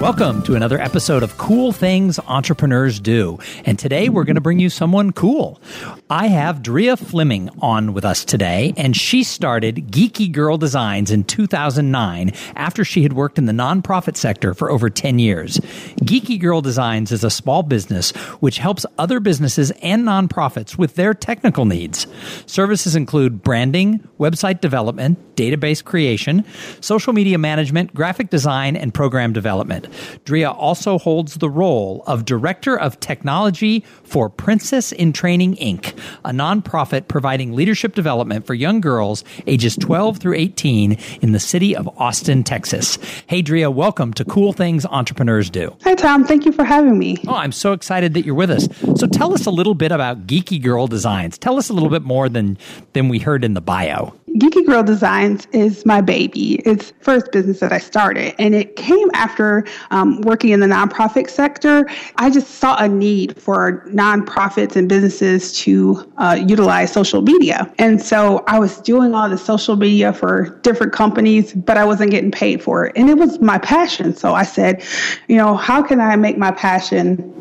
[0.00, 3.38] Welcome to another episode of Cool Things Entrepreneurs Do.
[3.66, 5.60] And today we're going to bring you someone cool.
[6.08, 11.24] I have Drea Fleming on with us today, and she started Geeky Girl Designs in
[11.24, 15.58] 2009 after she had worked in the nonprofit sector for over 10 years.
[16.00, 21.12] Geeky Girl Designs is a small business which helps other businesses and nonprofits with their
[21.12, 22.06] technical needs.
[22.46, 26.42] Services include branding, website development, database creation,
[26.80, 29.89] social media management, graphic design, and program development.
[30.24, 36.30] Drea also holds the role of Director of Technology for Princess in Training Inc., a
[36.30, 41.88] nonprofit providing leadership development for young girls ages 12 through 18 in the city of
[41.98, 42.98] Austin, Texas.
[43.26, 45.76] Hey, Drea, welcome to Cool Things Entrepreneurs Do.
[45.84, 46.24] Hi, Tom.
[46.24, 47.16] Thank you for having me.
[47.26, 48.68] Oh, I'm so excited that you're with us.
[48.96, 51.38] So tell us a little bit about Geeky Girl Designs.
[51.38, 52.58] Tell us a little bit more than,
[52.92, 54.14] than we heard in the bio.
[54.38, 56.54] Geeky Girl Designs is my baby.
[56.64, 61.30] It's first business that I started, and it came after um, working in the nonprofit
[61.30, 61.88] sector.
[62.16, 68.00] I just saw a need for nonprofits and businesses to uh, utilize social media, and
[68.00, 72.30] so I was doing all the social media for different companies, but I wasn't getting
[72.30, 74.14] paid for it, and it was my passion.
[74.14, 74.82] So I said,
[75.28, 77.34] you know, how can I make my passion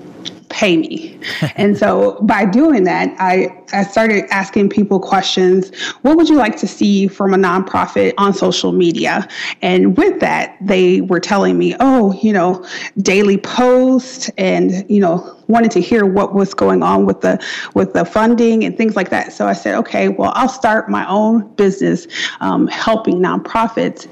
[0.50, 1.20] pay me.
[1.56, 5.74] and so by doing that, I, I started asking people questions.
[6.02, 9.28] What would you like to see from a nonprofit on social media?
[9.62, 12.66] And with that, they were telling me, oh, you know,
[13.02, 17.94] daily post and, you know, wanted to hear what was going on with the with
[17.94, 19.34] the funding and things like that.
[19.34, 22.08] So I said, okay, well, I'll start my own business
[22.40, 24.08] um, helping nonprofits,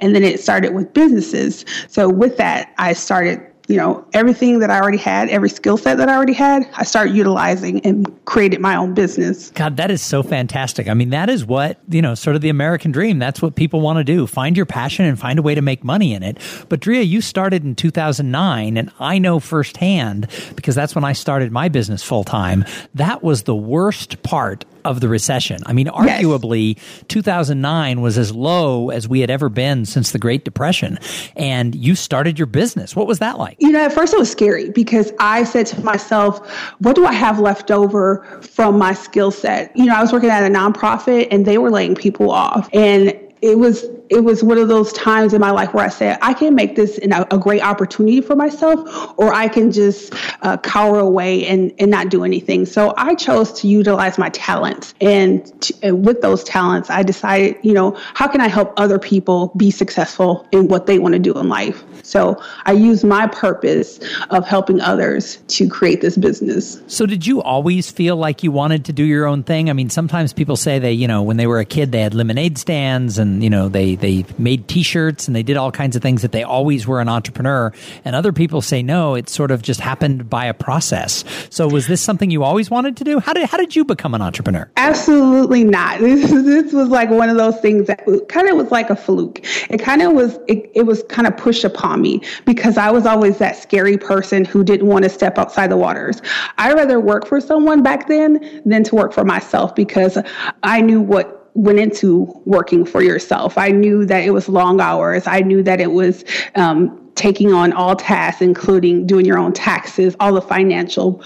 [0.00, 1.64] and then it started with businesses.
[1.88, 5.96] So with that, I started you know, everything that I already had, every skill set
[5.98, 9.50] that I already had, I started utilizing and created my own business.
[9.50, 10.88] God, that is so fantastic.
[10.88, 13.18] I mean, that is what, you know, sort of the American dream.
[13.18, 14.26] That's what people want to do.
[14.26, 16.38] Find your passion and find a way to make money in it.
[16.68, 21.52] But Drea, you started in 2009 and I know firsthand because that's when I started
[21.52, 22.64] my business full time.
[22.94, 25.60] That was the worst part of the recession.
[25.66, 27.04] I mean, arguably, yes.
[27.08, 30.98] 2009 was as low as we had ever been since the Great Depression.
[31.36, 32.96] And you started your business.
[32.96, 33.56] What was that like?
[33.58, 36.48] You know, at first it was scary because I said to myself,
[36.78, 39.74] what do I have left over from my skill set?
[39.76, 42.68] You know, I was working at a nonprofit and they were laying people off.
[42.72, 46.16] And it was it was one of those times in my life where I said
[46.22, 50.56] I can make this a, a, great opportunity for myself, or I can just uh,
[50.58, 52.64] cower away and and not do anything.
[52.66, 57.72] So I chose to utilize my talents, and, and with those talents, I decided, you
[57.72, 61.34] know, how can I help other people be successful in what they want to do
[61.34, 61.82] in life?
[62.02, 63.98] So I use my purpose
[64.30, 66.80] of helping others to create this business.
[66.86, 69.70] So did you always feel like you wanted to do your own thing?
[69.70, 72.14] I mean, sometimes people say they, you know, when they were a kid, they had
[72.14, 76.02] lemonade stands and, you know, they, they made t-shirts and they did all kinds of
[76.02, 77.72] things that they always were an entrepreneur.
[78.04, 81.24] And other people say, no, it sort of just happened by a process.
[81.50, 83.20] So was this something you always wanted to do?
[83.20, 84.70] How did, how did you become an entrepreneur?
[84.76, 86.00] Absolutely not.
[86.12, 89.40] This, this was like one of those things that kind of was like a fluke.
[89.70, 93.06] It kind of was, it, it was kind of pushed upon me because I was
[93.06, 96.22] always that scary person who didn't want to step outside the waters.
[96.58, 100.18] I'd rather work for someone back then than to work for myself because
[100.62, 103.58] I knew what went into working for yourself.
[103.58, 105.26] I knew that it was long hours.
[105.26, 106.24] I knew that it was
[106.54, 111.22] um, taking on all tasks, including doing your own taxes, all the financial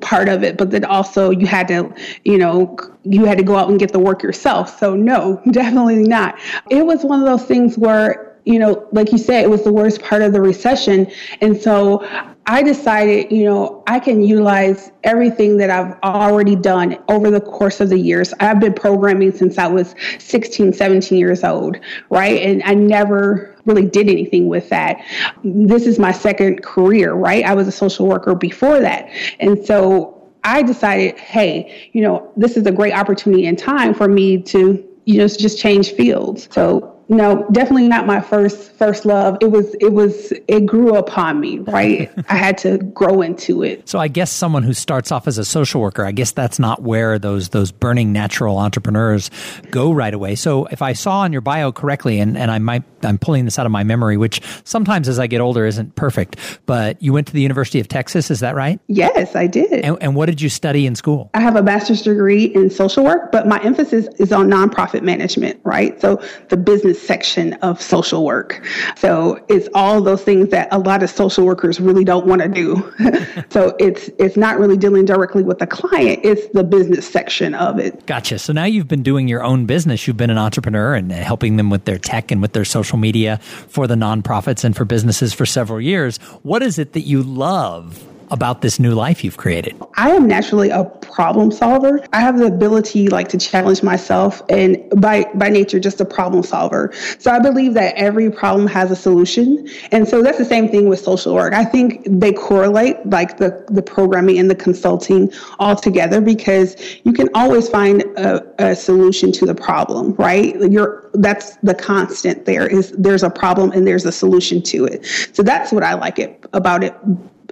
[0.00, 0.56] part of it.
[0.56, 3.92] But then also you had to, you know, you had to go out and get
[3.92, 4.78] the work yourself.
[4.78, 6.38] So no, definitely not.
[6.70, 9.72] It was one of those things where you know, like you said, it was the
[9.72, 11.10] worst part of the recession.
[11.40, 12.06] And so
[12.46, 17.80] I decided, you know, I can utilize everything that I've already done over the course
[17.80, 18.32] of the years.
[18.38, 21.76] I've been programming since I was 16, 17 years old,
[22.08, 22.40] right?
[22.40, 25.04] And I never really did anything with that.
[25.42, 27.44] This is my second career, right?
[27.44, 29.10] I was a social worker before that.
[29.40, 34.06] And so I decided, hey, you know, this is a great opportunity and time for
[34.06, 36.48] me to, you know, just change fields.
[36.52, 39.38] So no, definitely not my first first love.
[39.40, 42.10] It was it was it grew upon me, right?
[42.28, 43.88] I had to grow into it.
[43.88, 46.82] So I guess someone who starts off as a social worker, I guess that's not
[46.82, 49.30] where those those burning natural entrepreneurs
[49.70, 50.34] go right away.
[50.34, 53.58] So if I saw on your bio correctly, and, and I might I'm pulling this
[53.58, 56.36] out of my memory, which sometimes as I get older isn't perfect,
[56.66, 58.80] but you went to the University of Texas, is that right?
[58.88, 59.84] Yes, I did.
[59.84, 61.30] And, and what did you study in school?
[61.34, 65.60] I have a master's degree in social work, but my emphasis is on nonprofit management,
[65.62, 66.00] right?
[66.00, 68.64] So the business section of social work.
[68.96, 72.48] So it's all those things that a lot of social workers really don't want to
[72.48, 72.76] do.
[73.50, 77.78] so it's it's not really dealing directly with the client, it's the business section of
[77.78, 78.04] it.
[78.06, 78.38] Gotcha.
[78.38, 80.06] So now you've been doing your own business.
[80.06, 83.38] You've been an entrepreneur and helping them with their tech and with their social media
[83.68, 86.18] for the nonprofits and for businesses for several years.
[86.42, 89.76] What is it that you love about this new life you've created?
[89.96, 92.04] I am naturally a problem solver.
[92.12, 96.42] I have the ability like to challenge myself and by by nature just a problem
[96.42, 96.92] solver.
[97.18, 99.68] So I believe that every problem has a solution.
[99.92, 101.54] And so that's the same thing with social work.
[101.54, 107.12] I think they correlate like the the programming and the consulting all together because you
[107.12, 110.54] can always find a, a solution to the problem, right?
[110.70, 115.06] You're that's the constant there is there's a problem and there's a solution to it.
[115.32, 116.94] So that's what I like it about it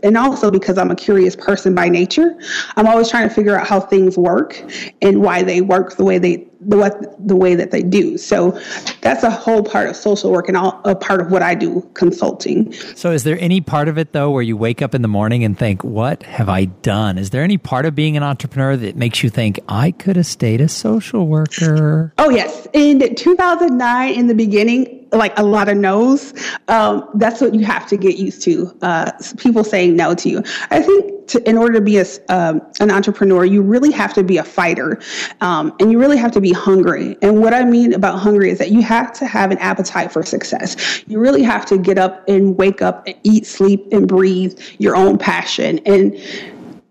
[0.03, 2.39] and also because I'm a curious person by nature,
[2.77, 4.63] I'm always trying to figure out how things work
[5.03, 8.17] and why they work the way they the what the way that they do.
[8.19, 8.59] So
[9.01, 11.89] that's a whole part of social work and all, a part of what I do
[11.95, 12.73] consulting.
[12.95, 15.45] So is there any part of it though where you wake up in the morning
[15.45, 18.97] and think, "What have I done?" Is there any part of being an entrepreneur that
[18.97, 22.13] makes you think, "I could have stayed a social worker"?
[22.19, 26.35] Oh yes, in 2009 in the beginning like a lot of no's.
[26.69, 28.77] Um, that's what you have to get used to.
[28.83, 30.43] Uh, people saying no to you.
[30.71, 34.23] I think to, in order to be a, um, an entrepreneur, you really have to
[34.23, 35.01] be a fighter,
[35.41, 37.17] um, and you really have to be hungry.
[37.23, 40.23] And what I mean about hungry is that you have to have an appetite for
[40.23, 41.03] success.
[41.07, 44.97] You really have to get up and wake up and eat, sleep, and breathe your
[44.97, 45.81] own passion.
[45.87, 46.15] And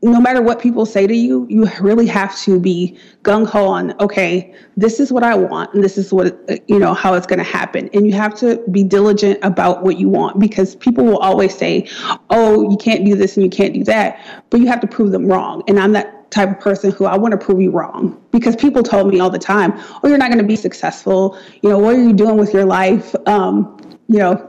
[0.04, 4.00] no matter what people say to you, you really have to be gung ho on,
[4.02, 7.40] okay, this is what I want and this is what, you know, how it's going
[7.40, 7.90] to happen.
[7.94, 11.88] And you have to be diligent about what you want because people will always say,
[12.30, 15.12] oh, you can't do this and you can't do that, but you have to prove
[15.12, 15.64] them wrong.
[15.68, 18.84] And I'm that type of person who I want to prove you wrong because people
[18.84, 19.72] told me all the time,
[20.04, 21.38] oh, you're not going to be successful.
[21.62, 23.16] You know, what are you doing with your life?
[23.28, 23.80] Um,
[24.14, 24.48] you know,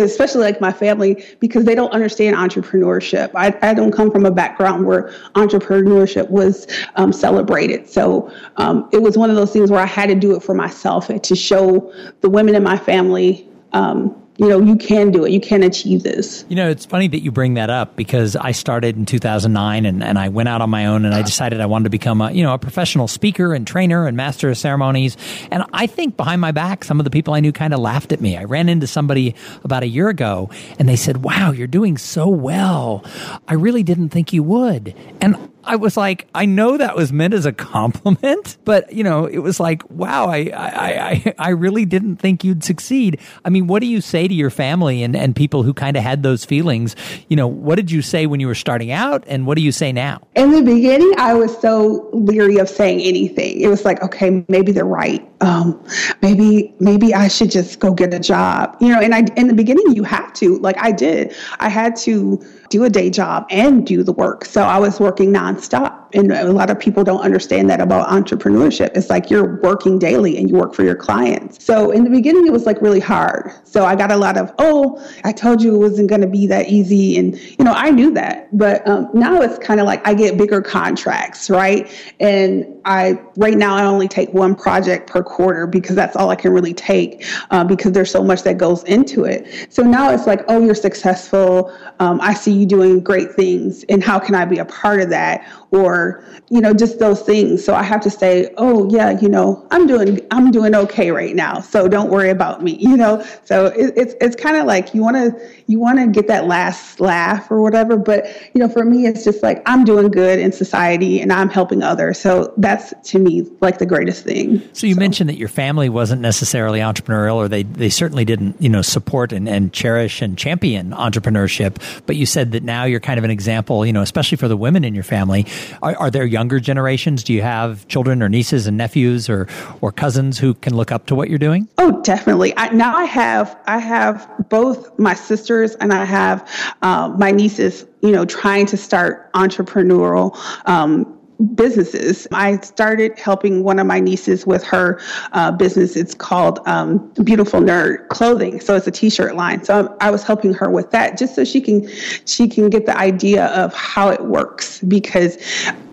[0.00, 3.30] especially like my family, because they don't understand entrepreneurship.
[3.34, 6.66] I, I don't come from a background where entrepreneurship was
[6.96, 7.90] um, celebrated.
[7.90, 10.54] So um, it was one of those things where I had to do it for
[10.54, 11.92] myself and to show
[12.22, 15.30] the women in my family um, you know, you can do it.
[15.30, 16.44] You can achieve this.
[16.48, 20.02] You know, it's funny that you bring that up because I started in 2009 and,
[20.02, 22.32] and I went out on my own and I decided I wanted to become a,
[22.32, 25.16] you know, a professional speaker and trainer and master of ceremonies.
[25.52, 28.10] And I think behind my back, some of the people I knew kind of laughed
[28.10, 28.36] at me.
[28.36, 32.26] I ran into somebody about a year ago and they said, wow, you're doing so
[32.26, 33.04] well.
[33.46, 34.96] I really didn't think you would.
[35.20, 39.26] And I was like, I know that was meant as a compliment, but you know,
[39.26, 43.20] it was like, wow, I, I, I, I really didn't think you'd succeed.
[43.44, 46.02] I mean, what do you say to your family and, and people who kind of
[46.02, 46.96] had those feelings?
[47.28, 49.72] You know, what did you say when you were starting out and what do you
[49.72, 50.22] say now?
[50.34, 53.60] In the beginning, I was so leery of saying anything.
[53.60, 55.26] It was like, okay, maybe they're right.
[55.40, 55.84] Um,
[56.22, 59.54] maybe, maybe I should just go get a job, you know, and I, in the
[59.54, 63.86] beginning, you have to, like I did, I had to do a day job and
[63.86, 64.44] do the work.
[64.44, 66.01] So I was working nonstop.
[66.14, 68.96] And a lot of people don't understand that about entrepreneurship.
[68.96, 71.64] It's like you're working daily and you work for your clients.
[71.64, 73.52] So in the beginning, it was like really hard.
[73.64, 76.46] So I got a lot of, oh, I told you it wasn't going to be
[76.48, 77.16] that easy.
[77.18, 78.56] And, you know, I knew that.
[78.56, 81.90] But um, now it's kind of like I get bigger contracts, right?
[82.20, 86.36] And I, right now, I only take one project per quarter because that's all I
[86.36, 89.68] can really take uh, because there's so much that goes into it.
[89.70, 91.72] So now it's like, oh, you're successful.
[92.00, 93.84] Um, I see you doing great things.
[93.84, 95.46] And how can I be a part of that?
[95.72, 97.64] Or, you know, just those things.
[97.64, 101.36] So I have to say, oh, yeah, you know, I'm doing, I'm doing okay right
[101.36, 101.60] now.
[101.60, 103.22] So don't worry about me, you know?
[103.44, 106.46] So it, it's, it's kind of like you want to, you want to get that
[106.46, 107.98] last laugh or whatever.
[107.98, 111.50] But, you know, for me, it's just like I'm doing good in society and I'm
[111.50, 112.18] helping others.
[112.18, 114.62] So that's to me like the greatest thing.
[114.72, 115.00] So you so.
[115.00, 119.32] mentioned that your family wasn't necessarily entrepreneurial or they, they certainly didn't, you know, support
[119.32, 121.76] and, and cherish and champion entrepreneurship.
[122.06, 124.56] But you said that now you're kind of an example, you know, especially for the
[124.56, 125.46] women in your family.
[125.82, 127.22] Are, are there younger generations?
[127.22, 129.46] Do you have children or nieces and nephews or,
[129.82, 131.68] or cousins who can look up to what you're doing?
[131.78, 132.56] Oh, definitely.
[132.56, 136.48] I, now I have, I have both my sisters and I have
[136.82, 140.36] uh, my nieces, you know, trying to start entrepreneurial
[140.68, 141.18] um,
[141.54, 142.26] businesses.
[142.32, 145.00] I started helping one of my nieces with her
[145.32, 145.96] uh, business.
[145.96, 148.60] It's called um, Beautiful Nerd Clothing.
[148.60, 149.64] So it's a t-shirt line.
[149.64, 151.88] So I was helping her with that just so she can
[152.26, 155.36] she can get the idea of how it works because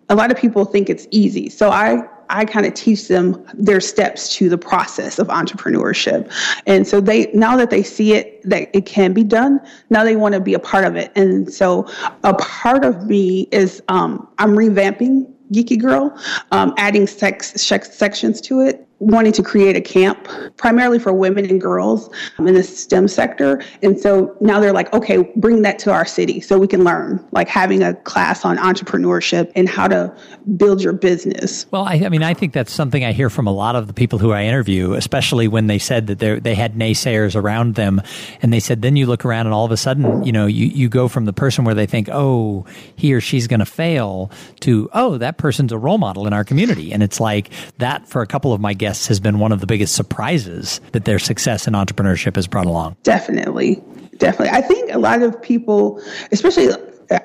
[0.10, 1.50] a lot of people think it's easy.
[1.50, 6.32] So I I kind of teach them their steps to the process of entrepreneurship.
[6.66, 9.60] And so they now that they see it that it can be done,
[9.90, 11.12] now they want to be a part of it.
[11.16, 11.88] And so
[12.24, 16.16] a part of me is um, I'm revamping Geeky Girl,
[16.52, 20.28] um, adding sex, sex sections to it wanting to create a camp
[20.58, 23.64] primarily for women and girls um, in the STEM sector.
[23.82, 27.26] And so now they're like, okay, bring that to our city so we can learn,
[27.32, 30.14] like having a class on entrepreneurship and how to
[30.58, 31.66] build your business.
[31.72, 33.94] Well, I, I mean, I think that's something I hear from a lot of the
[33.94, 38.02] people who I interview, especially when they said that they had naysayers around them.
[38.42, 40.66] And they said, then you look around and all of a sudden, you know, you,
[40.66, 42.66] you go from the person where they think, oh,
[42.98, 44.30] he or she's going to fail
[44.60, 46.92] to, oh, that person's a role model in our community.
[46.92, 49.68] And it's like that for a couple of my guests has been one of the
[49.68, 52.96] biggest surprises that their success in entrepreneurship has brought along.
[53.04, 53.82] Definitely.
[54.18, 54.58] Definitely.
[54.58, 56.70] I think a lot of people, especially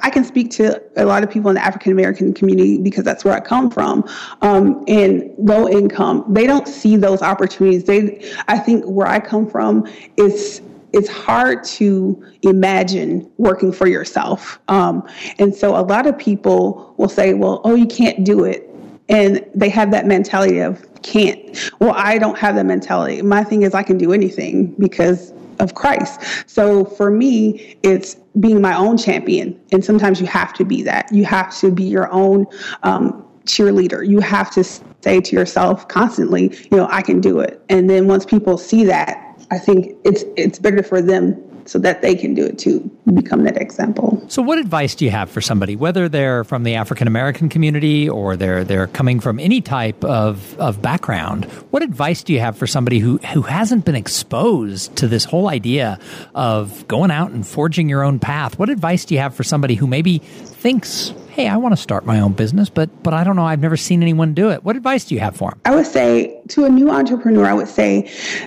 [0.02, 3.24] I can speak to a lot of people in the African American community because that's
[3.24, 4.08] where I come from,
[4.40, 6.24] um, and low income.
[6.28, 7.84] They don't see those opportunities.
[7.84, 14.58] They, I think, where I come from is it's hard to imagine working for yourself,
[14.68, 15.06] um,
[15.38, 18.73] and so a lot of people will say, "Well, oh, you can't do it,"
[19.08, 21.70] and they have that mentality of can't.
[21.78, 23.20] Well, I don't have that mentality.
[23.22, 26.20] My thing is I can do anything because of Christ.
[26.48, 29.60] So for me, it's being my own champion.
[29.72, 31.12] And sometimes you have to be that.
[31.12, 32.46] You have to be your own
[32.82, 34.06] um, cheerleader.
[34.06, 37.62] You have to say to yourself constantly, you know, I can do it.
[37.68, 39.20] And then once people see that,
[39.50, 41.34] I think it's it's better for them
[41.66, 42.80] so that they can do it too,
[43.14, 44.22] become that example.
[44.28, 48.08] So, what advice do you have for somebody, whether they're from the African American community
[48.08, 51.44] or they're they're coming from any type of, of background?
[51.70, 55.48] What advice do you have for somebody who who hasn't been exposed to this whole
[55.48, 55.98] idea
[56.34, 58.58] of going out and forging your own path?
[58.58, 62.06] What advice do you have for somebody who maybe thinks hey, I want to start
[62.06, 64.62] my own business, but but I don't know, I've never seen anyone do it.
[64.62, 65.60] What advice do you have for them?
[65.64, 68.06] I would say to a new entrepreneur, I would say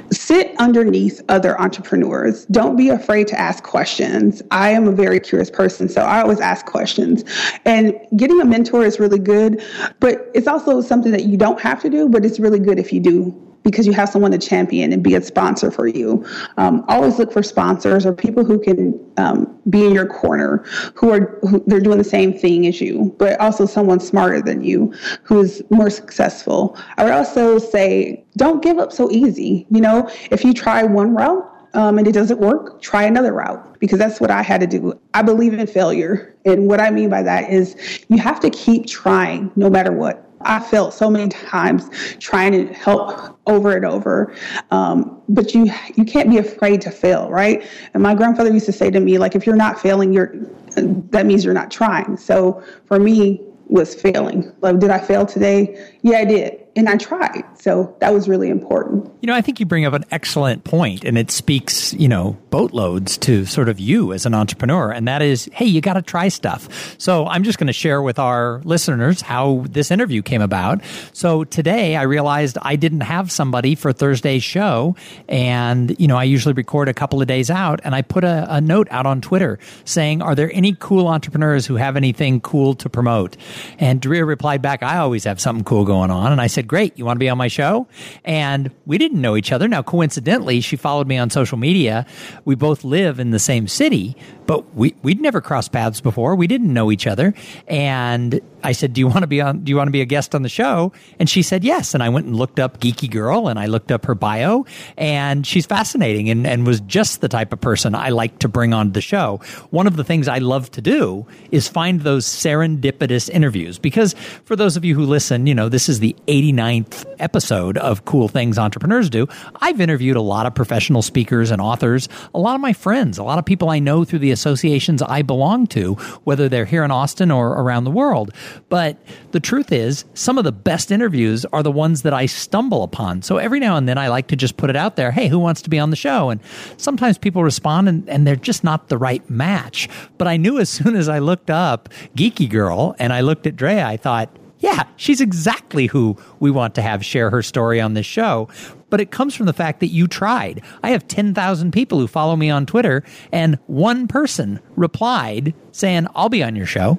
[0.10, 2.46] sit underneath other entrepreneurs.
[2.46, 4.42] Don't be afraid to ask questions.
[4.52, 7.26] I am a very curious person, so I always ask questions.
[7.66, 9.62] And getting a mentor is really good,
[10.00, 12.94] but it's also something that you don't have to do, but it's really good if
[12.94, 16.26] you do because you have someone to champion and be a sponsor for you.
[16.58, 20.64] Um, always look for sponsors or people who can um, be in your corner,
[20.96, 24.64] who are who, they're doing the same thing as you, but also someone smarter than
[24.64, 26.78] you, who is more successful.
[26.98, 29.66] I would also say, don't give up so easy.
[29.70, 33.80] You know, if you try one route um, and it doesn't work, try another route
[33.80, 35.00] because that's what I had to do.
[35.14, 36.36] I believe in failure.
[36.46, 40.27] And what I mean by that is you have to keep trying no matter what.
[40.42, 41.90] I felt so many times
[42.20, 44.36] trying to help over and over,
[44.72, 47.68] um, but you you can't be afraid to fail, right?
[47.94, 50.36] And my grandfather used to say to me, like, if you're not failing, you're
[50.76, 52.18] that means you're not trying.
[52.18, 54.52] So for me, was failing.
[54.62, 55.92] Like, did I fail today?
[56.02, 57.44] Yeah, I did and I tried.
[57.60, 59.12] So that was really important.
[59.22, 62.38] You know, I think you bring up an excellent point, and it speaks, you know,
[62.52, 66.04] boatloads to sort of you as an entrepreneur, and that is, hey, you got to
[66.04, 66.96] try stuff.
[67.00, 70.82] So I'm just going to share with our listeners how this interview came about.
[71.14, 74.96] So today I realized I didn't have somebody for Thursday's show,
[75.28, 78.46] and, you know, I usually record a couple of days out, and I put a,
[78.50, 82.76] a note out on Twitter saying, are there any cool entrepreneurs who have anything cool
[82.76, 83.36] to promote?
[83.80, 86.32] And Drea replied back, I always have something cool going on.
[86.32, 87.88] And I said, Great, you want to be on my show?
[88.26, 89.68] And we didn't know each other.
[89.68, 92.06] Now, coincidentally, she followed me on social media.
[92.46, 94.16] We both live in the same city,
[94.48, 96.36] but we, we'd never crossed paths before.
[96.36, 97.34] We didn't know each other.
[97.68, 99.60] And I said, "Do you want to be on?
[99.60, 101.94] Do you want to be a guest on the show?" And she said yes.
[101.94, 104.66] And I went and looked up Geeky Girl, and I looked up her bio,
[104.98, 108.74] and she's fascinating, and, and was just the type of person I like to bring
[108.74, 109.42] on the show.
[109.70, 114.14] One of the things I love to do is find those serendipitous interviews because
[114.46, 118.28] for those of you who listen, you know this is the 89th episode of Cool
[118.28, 119.28] Things Entrepreneurs Do.
[119.62, 123.24] I've interviewed a lot of professional speakers and authors, a lot of my friends, a
[123.24, 126.92] lot of people I know through the associations I belong to, whether they're here in
[126.92, 128.32] Austin or around the world.
[128.70, 128.98] But
[129.32, 133.22] the truth is, some of the best interviews are the ones that I stumble upon.
[133.24, 135.40] So every now and then I like to just put it out there hey, who
[135.40, 136.30] wants to be on the show?
[136.30, 136.40] And
[136.78, 139.90] sometimes people respond and, and they're just not the right match.
[140.18, 143.56] But I knew as soon as I looked up Geeky Girl and I looked at
[143.56, 144.30] Drea, I thought,
[144.60, 148.50] yeah, she's exactly who we want to have share her story on this show.
[148.90, 150.62] But it comes from the fact that you tried.
[150.82, 156.30] I have 10,000 people who follow me on Twitter, and one person replied saying, I'll
[156.30, 156.98] be on your show.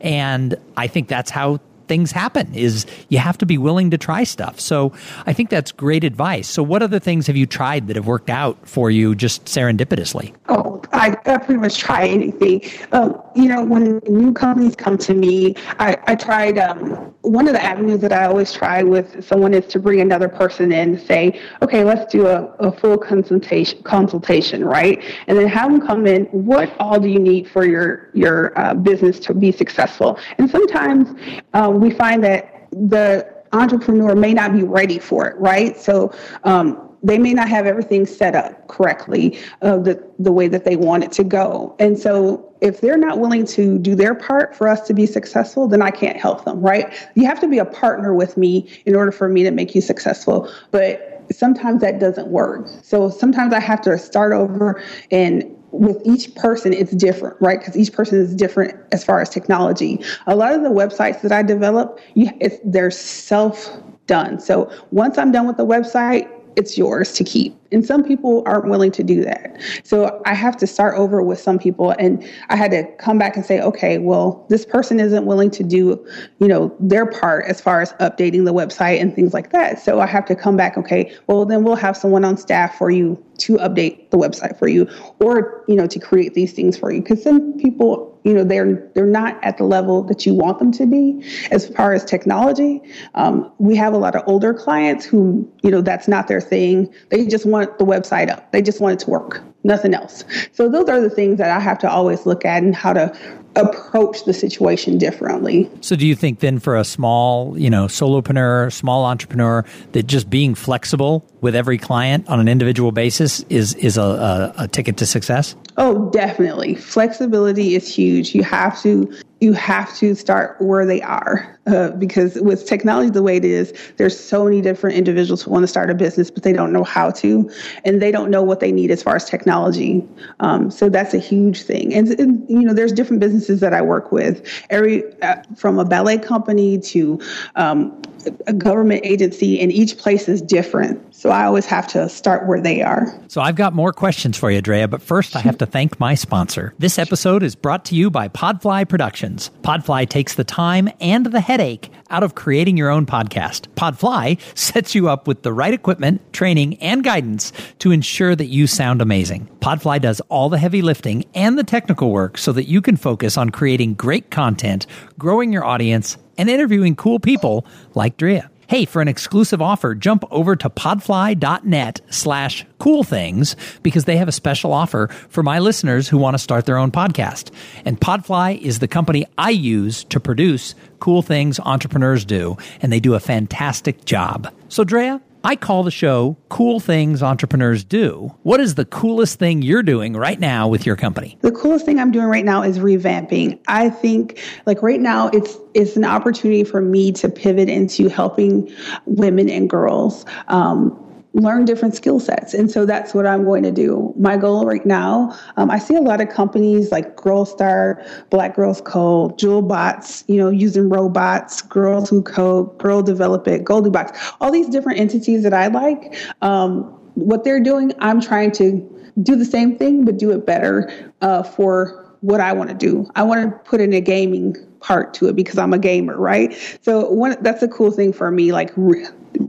[0.00, 4.24] And I think that's how things happen is you have to be willing to try
[4.24, 4.58] stuff.
[4.58, 4.92] So
[5.26, 6.48] I think that's great advice.
[6.48, 10.34] So what other things have you tried that have worked out for you just serendipitously?
[10.48, 12.62] Oh, I, I pretty much try anything.
[12.92, 17.54] Um, you know, when new companies come to me, I, I tried um, one of
[17.54, 21.40] the avenues that I always try with someone is to bring another person in say,
[21.62, 25.02] okay, let's do a, a full consultation, consultation, right?
[25.26, 26.24] And then have them come in.
[26.26, 30.18] What all do you need for your your uh, business to be successful?
[30.38, 31.18] And sometimes
[31.54, 35.78] um, we find that the entrepreneur may not be ready for it, right?
[35.78, 36.12] So
[36.44, 40.76] um, they may not have everything set up correctly uh, the, the way that they
[40.76, 41.74] want it to go.
[41.78, 45.66] And so if they're not willing to do their part for us to be successful,
[45.66, 46.92] then I can't help them, right?
[47.14, 49.80] You have to be a partner with me in order for me to make you
[49.80, 50.50] successful.
[50.70, 52.68] But sometimes that doesn't work.
[52.82, 57.74] So sometimes I have to start over and with each person it's different right because
[57.78, 61.42] each person is different as far as technology a lot of the websites that i
[61.42, 67.12] develop you, it's, they're self done so once i'm done with the website it's yours
[67.12, 67.56] to keep.
[67.72, 69.60] And some people aren't willing to do that.
[69.82, 73.36] So I have to start over with some people and I had to come back
[73.36, 76.06] and say, okay, well, this person isn't willing to do,
[76.38, 79.80] you know, their part as far as updating the website and things like that.
[79.80, 82.90] So I have to come back, okay, well, then we'll have someone on staff for
[82.90, 86.92] you to update the website for you or, you know, to create these things for
[86.92, 87.00] you.
[87.00, 90.72] Because some people you know they're they're not at the level that you want them
[90.72, 91.24] to be.
[91.50, 92.80] As far as technology
[93.14, 96.92] um, we have a lot of older clients who you know that's not their thing.
[97.10, 98.52] They just want the website up.
[98.52, 101.60] They just want it to work nothing else so those are the things that i
[101.60, 103.12] have to always look at and how to
[103.56, 105.70] approach the situation differently.
[105.80, 110.30] So do you think then for a small, you know, solopreneur, small entrepreneur that just
[110.30, 114.96] being flexible with every client on an individual basis is is a, a, a ticket
[114.98, 115.54] to success?
[115.76, 116.74] Oh, definitely.
[116.74, 118.34] Flexibility is huge.
[118.34, 119.12] You have to
[119.42, 123.72] you have to start where they are uh, because with technology the way it is
[123.96, 126.84] there's so many different individuals who want to start a business but they don't know
[126.84, 127.50] how to
[127.84, 130.06] and they don't know what they need as far as technology.
[130.40, 131.92] Um, so that's a huge thing.
[131.92, 134.46] And, and, you know there's different businesses that i work with.
[134.70, 137.20] Every uh, from a ballet company to
[137.56, 138.00] um,
[138.46, 141.14] a government agency and each place is different.
[141.14, 143.06] So I always have to start where they are.
[143.28, 146.14] So I've got more questions for you, Drea, but first I have to thank my
[146.14, 146.74] sponsor.
[146.78, 149.50] This episode is brought to you by Podfly Productions.
[149.62, 153.68] Podfly takes the time and the headache out of creating your own podcast.
[153.74, 158.66] Podfly sets you up with the right equipment, training, and guidance to ensure that you
[158.66, 159.48] sound amazing.
[159.60, 163.36] Podfly does all the heavy lifting and the technical work so that you can focus
[163.36, 164.86] on creating great content,
[165.18, 168.50] growing your audience, and interviewing cool people like Drea.
[168.72, 174.28] Hey, for an exclusive offer, jump over to podfly.net slash cool things because they have
[174.28, 177.50] a special offer for my listeners who want to start their own podcast.
[177.84, 183.00] And Podfly is the company I use to produce cool things entrepreneurs do, and they
[183.00, 184.50] do a fantastic job.
[184.70, 188.32] So, Drea, I call the show Cool Things Entrepreneurs Do.
[188.44, 191.36] What is the coolest thing you're doing right now with your company?
[191.40, 193.58] The coolest thing I'm doing right now is revamping.
[193.66, 198.72] I think like right now it's it's an opportunity for me to pivot into helping
[199.06, 200.96] women and girls um,
[201.34, 202.52] learn different skill sets.
[202.54, 204.12] And so that's what I'm going to do.
[204.18, 208.80] My goal right now, um, I see a lot of companies like Girlstart, Black Girls
[208.82, 214.68] Code, Jewelbots, you know, using robots, Girls Who Code, Girl Develop It, GoldieBlox, all these
[214.68, 216.14] different entities that I like.
[216.42, 216.82] Um,
[217.14, 218.88] what they're doing, I'm trying to
[219.22, 223.08] do the same thing, but do it better uh, for what I want to do.
[223.14, 226.54] I want to put in a gaming part to it because I'm a gamer, right?
[226.82, 228.72] So one that's a cool thing for me, like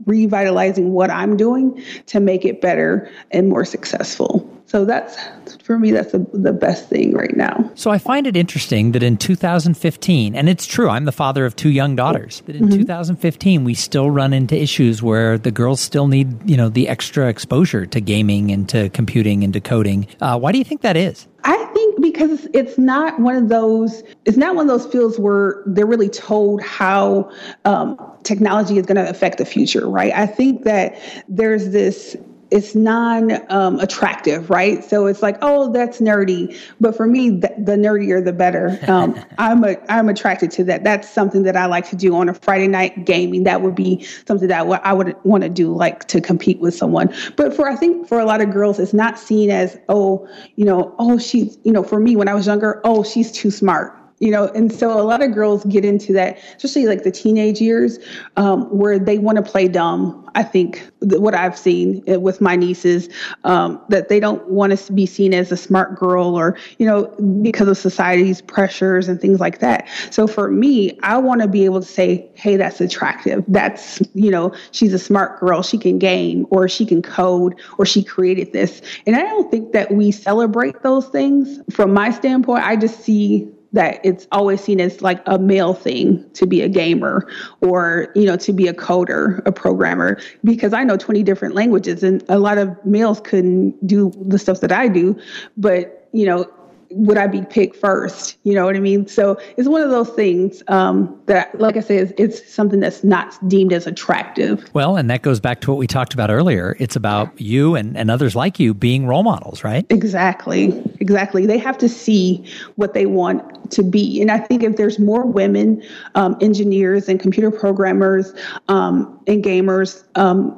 [0.06, 4.50] revitalizing what I'm doing to make it better and more successful.
[4.66, 5.18] So that's
[5.64, 7.70] for me, that's the, the best thing right now.
[7.76, 11.56] So I find it interesting that in 2015, and it's true, I'm the father of
[11.56, 12.80] two young daughters, that in mm-hmm.
[12.80, 17.30] 2015 we still run into issues where the girls still need, you know, the extra
[17.30, 20.08] exposure to gaming and to computing and to coding.
[20.22, 21.28] Uh, why do you think that is?
[21.44, 25.62] I think because it's not one of those, it's not one of those fields where
[25.68, 27.30] they're really told how
[27.66, 30.14] um, technology is going to affect the future, right?
[30.14, 32.16] I think that there's this
[32.54, 34.84] it's non um, attractive, right?
[34.84, 36.56] So it's like, oh, that's nerdy.
[36.80, 38.78] But for me, the, the nerdier the better.
[38.88, 40.84] Um, I'm a, I'm attracted to that.
[40.84, 43.44] That's something that I like to do on a Friday night gaming.
[43.44, 47.12] That would be something that I would want to do, like to compete with someone.
[47.36, 50.66] But for I think for a lot of girls, it's not seen as oh, you
[50.66, 53.98] know, oh she's you know, for me when I was younger, oh she's too smart
[54.24, 57.60] you know and so a lot of girls get into that especially like the teenage
[57.60, 58.00] years
[58.38, 62.56] um, where they want to play dumb i think what i've seen eh, with my
[62.56, 63.10] nieces
[63.44, 67.06] um, that they don't want to be seen as a smart girl or you know
[67.42, 69.88] because of society's pressures and things like that.
[70.12, 73.44] So for me i want to be able to say hey that's attractive.
[73.48, 75.62] That's you know she's a smart girl.
[75.62, 78.82] She can game or she can code or she created this.
[79.06, 81.60] And i don't think that we celebrate those things.
[81.72, 86.24] From my standpoint i just see that it's always seen as like a male thing
[86.34, 87.28] to be a gamer
[87.62, 90.20] or you know to be a coder a programmer.
[90.44, 94.62] Because i know 20 different languages and a lot of males couldn't do the stuff
[94.62, 95.20] that i do.
[95.58, 96.50] But you know
[96.96, 98.38] would I be picked first?
[98.44, 99.08] You know what I mean?
[99.08, 103.04] So it's one of those things um, that, like I said, it's, it's, something that's
[103.04, 104.70] not deemed as attractive.
[104.74, 106.76] Well, and that goes back to what we talked about earlier.
[106.80, 109.86] It's about you and, and others like you being role models, right?
[109.90, 110.84] Exactly.
[111.00, 111.46] Exactly.
[111.46, 114.22] They have to see what they want to be.
[114.22, 115.84] And I think if there's more women
[116.16, 118.34] um, engineers and computer programmers
[118.68, 120.56] um, and gamers, um,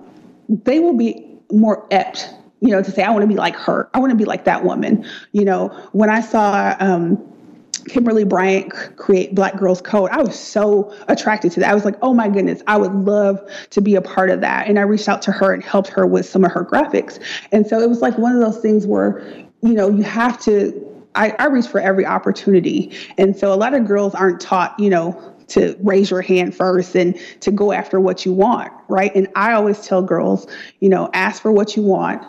[0.49, 2.29] they will be more apt
[2.65, 3.89] you know, to say, I want to be like her.
[3.93, 5.05] I want to be like that woman.
[5.33, 7.31] You know, when I saw, um,
[7.87, 10.09] Kimberly Bryant create Black Girls Code.
[10.09, 11.69] I was so attracted to that.
[11.69, 14.67] I was like, oh my goodness, I would love to be a part of that.
[14.67, 17.19] And I reached out to her and helped her with some of her graphics.
[17.51, 19.19] And so it was like one of those things where,
[19.61, 22.97] you know, you have to, I, I reach for every opportunity.
[23.19, 26.95] And so a lot of girls aren't taught, you know, to raise your hand first
[26.95, 29.13] and to go after what you want, right?
[29.15, 30.47] And I always tell girls,
[30.79, 32.23] you know, ask for what you want,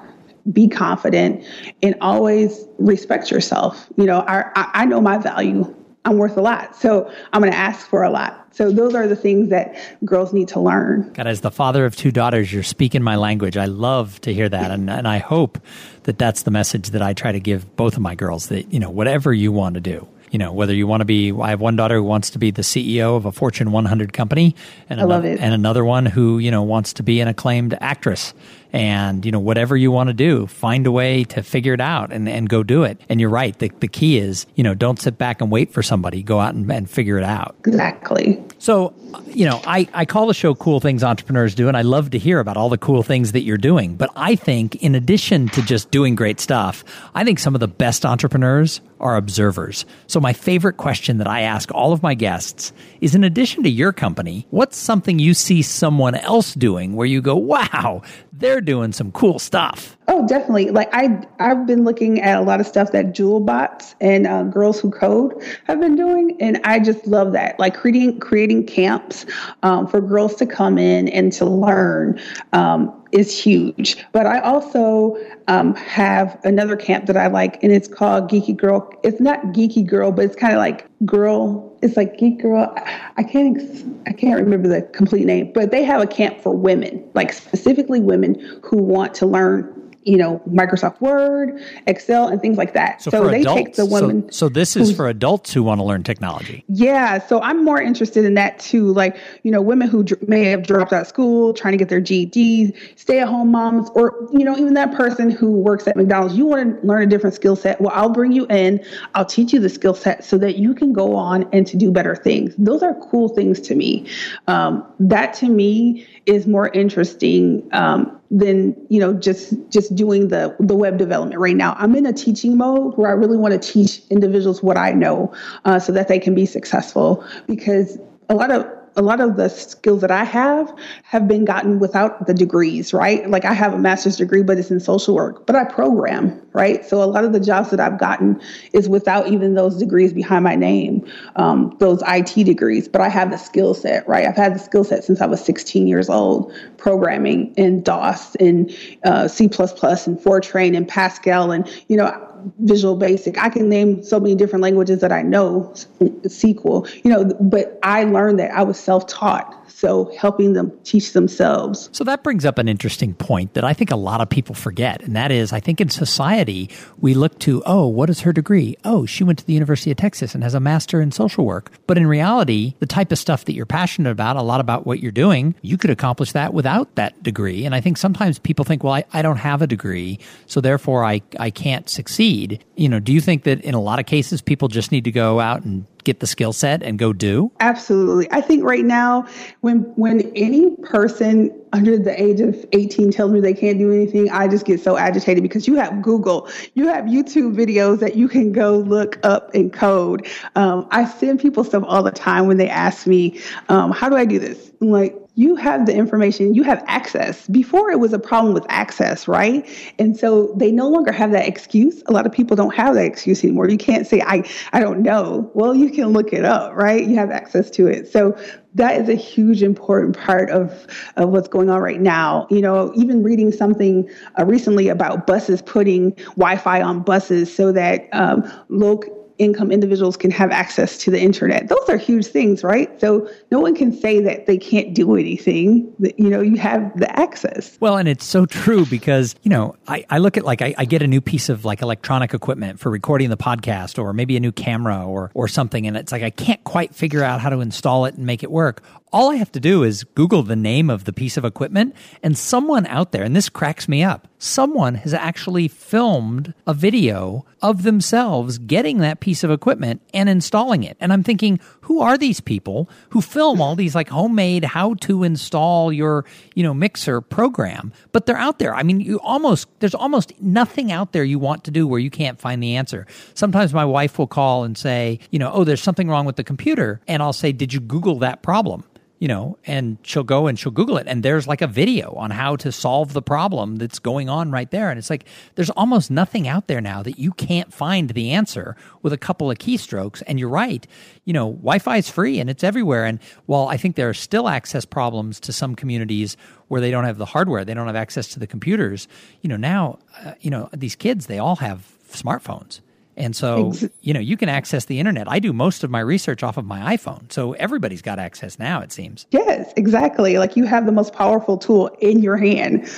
[0.53, 1.45] be confident
[1.83, 3.87] and always respect yourself.
[3.97, 5.75] You know, I, I know my value.
[6.05, 6.77] I'm worth a lot.
[6.77, 8.47] So I'm going to ask for a lot.
[8.55, 11.13] So those are the things that girls need to learn.
[11.13, 13.57] God, as the father of two daughters, you're speaking my language.
[13.57, 14.71] I love to hear that.
[14.71, 15.59] And, and I hope
[16.05, 18.79] that that's the message that I try to give both of my girls that, you
[18.79, 21.61] know, whatever you want to do, you know, whether you want to be, I have
[21.61, 24.57] one daughter who wants to be the CEO of a Fortune 100 company,
[24.89, 25.41] and, I love it.
[25.41, 28.35] and another one who, you know, wants to be an acclaimed actress
[28.77, 32.13] and you know whatever you want to do find a way to figure it out
[32.13, 33.01] and, and go do it.
[33.09, 35.83] And you're right the, the key is you know don't sit back and wait for
[35.83, 36.23] somebody.
[36.23, 37.57] Go out and, and figure it out.
[37.65, 38.45] Exactly.
[38.59, 38.93] So
[39.29, 42.19] you know I, I call the show cool things entrepreneurs do and i love to
[42.19, 43.97] hear about all the cool things that you're doing.
[43.97, 46.85] But i think in addition to just doing great stuff
[47.15, 49.85] i think some of the best entrepreneurs are observers.
[50.07, 53.71] So my favorite question that i ask all of my guests is in addition to
[53.71, 58.03] your company what's something you see someone else doing where you go wow
[58.39, 59.96] they're doing some cool stuff.
[60.09, 60.71] Oh, definitely.
[60.71, 64.81] Like I, I've been looking at a lot of stuff that Jewelbots and uh, Girls
[64.81, 67.59] Who Code have been doing, and I just love that.
[67.59, 69.27] Like creating creating camps
[69.65, 72.21] um, for girls to come in and to learn.
[72.53, 74.05] Um, is huge.
[74.13, 75.17] But I also
[75.49, 78.93] um, have another camp that I like, and it's called Geeky Girl.
[79.05, 81.79] It's not Geeky Girl, but it's kind of like girl.
[81.83, 82.73] It's like Geek Girl.
[83.17, 83.59] I can't.
[84.07, 88.01] I can't remember the complete name, but they have a camp for women, like specifically
[88.01, 89.76] women who want to learn
[90.07, 93.03] you know, Microsoft Word, Excel, and things like that.
[93.03, 94.31] So, so they adults, take the women.
[94.31, 96.65] So, so this is for adults who want to learn technology.
[96.69, 97.19] Yeah.
[97.27, 98.93] So I'm more interested in that too.
[98.93, 101.89] Like, you know, women who dr- may have dropped out of school, trying to get
[101.89, 105.97] their GEDs, stay at home moms, or, you know, even that person who works at
[105.97, 106.37] McDonald's.
[106.37, 107.81] You want to learn a different skill set.
[107.81, 108.85] Well, I'll bring you in,
[109.17, 111.91] I'll teach you the skill set so that you can go on and to do
[111.91, 112.55] better things.
[112.57, 114.09] Those are cool things to me.
[114.47, 120.55] Um, that to me is more interesting um, than you know just just doing the
[120.61, 121.75] the web development right now.
[121.79, 125.33] I'm in a teaching mode where i really want to teach individuals what i know
[125.65, 129.49] uh, so that they can be successful because a lot of a lot of the
[129.49, 133.29] skills that I have have been gotten without the degrees, right?
[133.29, 136.85] Like I have a master's degree, but it's in social work, but I program, right?
[136.85, 138.41] So a lot of the jobs that I've gotten
[138.73, 141.07] is without even those degrees behind my name,
[141.37, 144.27] um, those IT degrees, but I have the skill set, right?
[144.27, 148.75] I've had the skill set since I was 16 years old, programming in DOS and
[149.05, 152.26] uh, C++ and Fortran and Pascal and, you know,
[152.59, 153.39] Visual Basic.
[153.39, 158.05] I can name so many different languages that I know, SQL, you know, but I
[158.05, 161.89] learned that I was self taught so helping them teach themselves.
[161.93, 165.03] So that brings up an interesting point that I think a lot of people forget.
[165.03, 168.77] And that is, I think in society, we look to, oh, what is her degree?
[168.85, 171.71] Oh, she went to the University of Texas and has a master in social work.
[171.87, 175.01] But in reality, the type of stuff that you're passionate about, a lot about what
[175.01, 177.65] you're doing, you could accomplish that without that degree.
[177.65, 181.05] And I think sometimes people think, well, I, I don't have a degree, so therefore
[181.05, 182.65] I, I can't succeed.
[182.77, 185.13] You know, do you think that in a lot of cases people just need to
[185.13, 187.53] go out and get the skill set and go do?
[187.61, 188.29] Absolutely.
[188.31, 189.27] I think right now,
[189.61, 194.31] when when any person under the age of 18 tells me they can't do anything,
[194.31, 198.29] I just get so agitated because you have Google, you have YouTube videos that you
[198.29, 200.27] can go look up and code.
[200.55, 204.17] Um, I send people stuff all the time when they ask me, um, "How do
[204.17, 207.47] I do this?" I'm like, you have the information, you have access.
[207.49, 209.69] Before it was a problem with access, right?
[209.99, 212.03] And so they no longer have that excuse.
[212.07, 213.69] A lot of people don't have that excuse anymore.
[213.69, 215.51] You can't say, I, I don't know.
[215.53, 217.07] Well, you can look it up, right?
[217.07, 218.11] You have access to it.
[218.11, 218.35] So
[218.77, 222.47] that is a huge important part of, of what's going on right now.
[222.51, 228.09] You know, even reading something uh, recently about buses putting Wi-Fi on buses so that
[228.13, 229.03] um, low
[229.39, 231.69] income individuals can have access to the internet.
[231.69, 233.01] Those are huge things, right?
[233.01, 235.93] So no one can say that they can't do anything.
[235.99, 237.77] You know, you have the access.
[237.81, 240.85] Well, and it's so true because, you know, I, I look at like I, I
[240.85, 244.41] get a new piece of like electronic equipment for recording the podcast or maybe a
[244.41, 247.61] new camera or or something and it's like I can't quite figure out how to
[247.61, 250.91] install it and make it work all I have to do is Google the name
[250.91, 254.97] of the piece of equipment, and someone out there, and this cracks me up, someone
[254.97, 260.97] has actually filmed a video of themselves getting that piece of equipment and installing it.
[261.01, 265.23] And I'm thinking, who are these people who film all these like homemade how to
[265.23, 266.25] install your,
[266.57, 267.93] you know, mixer program?
[268.11, 268.75] But they're out there.
[268.75, 272.11] I mean, you almost, there's almost nothing out there you want to do where you
[272.11, 273.07] can't find the answer.
[273.35, 276.43] Sometimes my wife will call and say, you know, oh, there's something wrong with the
[276.43, 277.01] computer.
[277.07, 278.83] And I'll say, did you Google that problem?
[279.19, 282.31] You know, and she'll go and she'll Google it, and there's like a video on
[282.31, 284.91] how to solve the problem that's going on right there.
[284.91, 285.25] And it's like
[285.55, 289.51] there's almost nothing out there now that you can't find the answer with a couple
[289.51, 290.23] of keystrokes.
[290.27, 290.87] And you're right,
[291.25, 293.07] you know, Wi Fi is free and it's everywhere.
[293.07, 296.37] And while I think there are still access problems to some communities
[296.69, 299.09] where they don't have the hardware, they don't have access to the computers,
[299.41, 302.81] you know, now, uh, you know, these kids, they all have smartphones.
[303.17, 305.31] And so, you know, you can access the internet.
[305.31, 307.33] I do most of my research off of my iPhone.
[307.33, 309.27] So everybody's got access now, it seems.
[309.31, 310.39] Yes, exactly.
[310.39, 312.87] Like you have the most powerful tool in your hand.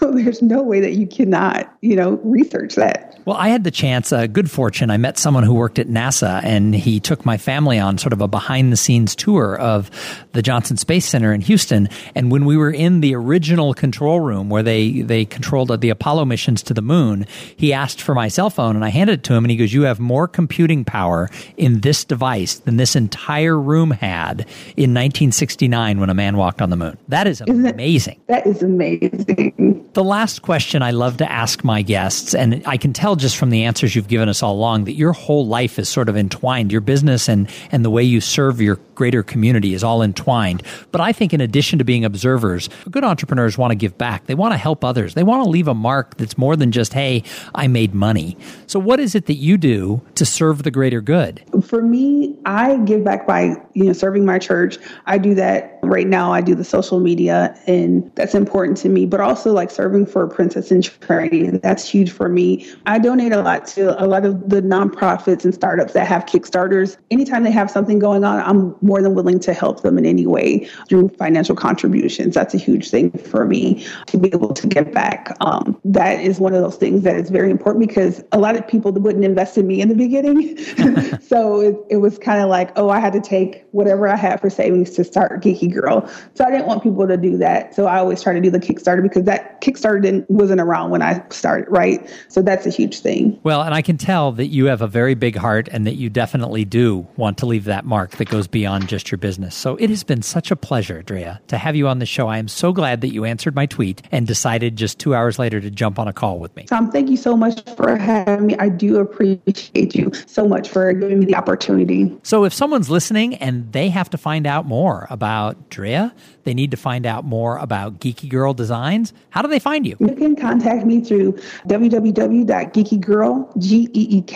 [0.00, 3.09] So there's no way that you cannot, you know, research that.
[3.24, 4.90] Well, I had the chance, uh, good fortune.
[4.90, 8.20] I met someone who worked at NASA and he took my family on sort of
[8.20, 9.90] a behind the scenes tour of
[10.32, 11.88] the Johnson Space Center in Houston.
[12.14, 16.24] And when we were in the original control room where they, they controlled the Apollo
[16.24, 19.34] missions to the moon, he asked for my cell phone and I handed it to
[19.34, 23.58] him and he goes, You have more computing power in this device than this entire
[23.58, 24.40] room had
[24.76, 26.96] in 1969 when a man walked on the moon.
[27.08, 28.20] That is amazing.
[28.26, 29.90] That, that is amazing.
[29.92, 33.50] The last question I love to ask my guests, and I can tell just from
[33.50, 36.72] the answers you've given us all along that your whole life is sort of entwined.
[36.72, 40.62] Your business and, and the way you serve your greater community is all entwined.
[40.92, 44.26] But I think in addition to being observers, good entrepreneurs want to give back.
[44.26, 45.14] They want to help others.
[45.14, 47.22] They want to leave a mark that's more than just, hey,
[47.54, 48.36] I made money.
[48.66, 51.42] So what is it that you do to serve the greater good?
[51.62, 54.78] For me, I give back by, you know, serving my church.
[55.06, 56.32] I do that right now.
[56.32, 60.26] I do the social media and that's important to me, but also like serving for
[60.26, 61.58] Princess in Training.
[61.60, 62.68] That's huge for me.
[62.86, 66.96] I donate a lot to a lot of the nonprofits and startups that have Kickstarters.
[67.10, 70.26] Anytime they have something going on, I'm more than willing to help them in any
[70.26, 72.34] way through financial contributions.
[72.34, 75.36] That's a huge thing for me to be able to give back.
[75.40, 78.66] Um, that is one of those things that is very important because a lot of
[78.66, 80.56] people wouldn't invest in me in the beginning.
[81.20, 84.40] so it, it was kind of like, oh, I had to take whatever I had
[84.40, 86.08] for savings to start Geeky Girl.
[86.34, 87.74] So I didn't want people to do that.
[87.74, 91.02] So I always try to do the Kickstarter because that Kickstarter didn't, wasn't around when
[91.02, 92.08] I started, right?
[92.28, 93.38] So that's a huge thing.
[93.42, 96.10] Well, and I can tell that you have a very big heart and that you
[96.10, 99.54] definitely do want to leave that mark that goes beyond just your business.
[99.54, 102.28] So it has been such a pleasure, Drea, to have you on the show.
[102.28, 105.60] I am so glad that you answered my tweet and decided just two hours later
[105.60, 106.64] to jump on a call with me.
[106.64, 108.56] Tom, thank you so much for having me.
[108.58, 112.16] I do appreciate you so much for giving me the opportunity.
[112.22, 116.70] So if someone's listening and they have to find out more about Drea, they need
[116.70, 119.96] to find out more about Geeky Girl Designs, how do they find you?
[120.00, 121.32] You can contact me through
[121.68, 124.26] www.geekygirl, G-E-E-K-E-G-U-R-L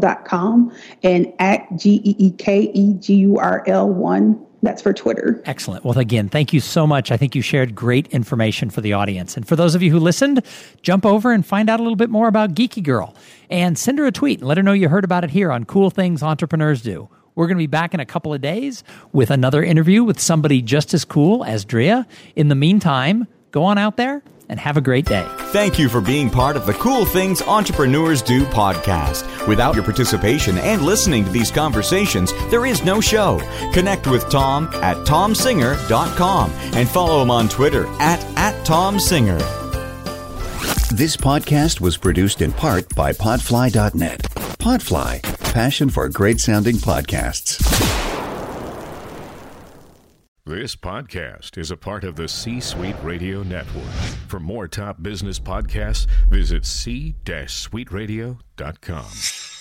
[0.00, 5.42] dot com and at G-E-E-K-E-G-U-R-L 1 that's for Twitter.
[5.44, 5.84] Excellent.
[5.84, 7.12] Well, again, thank you so much.
[7.12, 9.36] I think you shared great information for the audience.
[9.36, 10.42] And for those of you who listened,
[10.80, 13.14] jump over and find out a little bit more about Geeky Girl
[13.50, 15.64] and send her a tweet and let her know you heard about it here on
[15.64, 17.10] Cool Things Entrepreneurs Do.
[17.34, 20.62] We're going to be back in a couple of days with another interview with somebody
[20.62, 22.06] just as cool as Drea.
[22.36, 25.26] In the meantime, go on out there and have a great day.
[25.52, 29.48] Thank you for being part of the Cool Things Entrepreneurs Do podcast.
[29.48, 33.40] Without your participation and listening to these conversations, there is no show.
[33.72, 39.38] Connect with Tom at tomsinger.com and follow him on Twitter at, at tomsinger.
[40.90, 44.53] This podcast was produced in part by Podfly.net.
[44.64, 45.20] Podfly,
[45.52, 47.58] passion for great sounding podcasts.
[50.46, 53.92] This podcast is a part of the C Suite Radio Network.
[54.26, 59.53] For more top business podcasts, visit c-suiteradio.com.